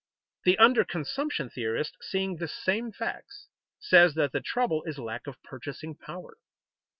The 0.45 0.57
under 0.57 0.83
consumption 0.83 1.51
theorist, 1.51 1.95
seeing 2.01 2.37
the 2.37 2.47
same 2.47 2.91
facts, 2.91 3.49
says 3.79 4.15
that 4.15 4.31
the 4.31 4.41
trouble 4.41 4.83
is 4.85 4.97
lack 4.97 5.27
of 5.27 5.39
purchasing 5.43 5.93
power. 5.93 6.37